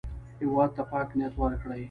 [0.41, 1.79] هېواد ته پاک نیت ورکړئ